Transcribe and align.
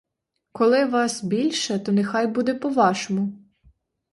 Коли 0.51 0.85
вас 0.85 1.23
більше, 1.23 1.79
то 1.79 1.91
нехай 1.91 2.27
буде 2.27 2.53
по-вашому. 2.55 3.31